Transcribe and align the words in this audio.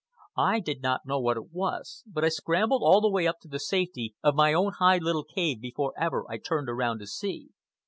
I 0.39 0.59
did 0.59 0.81
not 0.81 1.05
know 1.05 1.19
what 1.19 1.37
it 1.37 1.51
was, 1.51 2.03
but 2.07 2.25
I 2.25 2.29
scrambled 2.29 2.81
all 2.81 3.01
the 3.01 3.09
way 3.11 3.27
up 3.27 3.35
to 3.41 3.47
the 3.47 3.59
safety 3.59 4.15
of 4.23 4.33
my 4.33 4.51
own 4.51 4.71
high 4.79 4.97
little 4.97 5.23
cave 5.23 5.61
before 5.61 5.93
ever 5.95 6.25
I 6.27 6.39
turned 6.39 6.69
around 6.69 6.97
to 7.01 7.05
see. 7.05 7.49